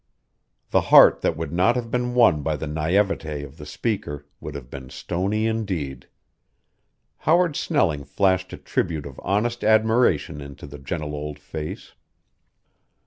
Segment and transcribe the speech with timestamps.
[0.71, 4.55] The heart that would not have been won by the naïvete of the speaker would
[4.55, 6.07] have been stony indeed!
[7.17, 11.93] Howard Snelling flashed a tribute of honest admiration into the gentle old face.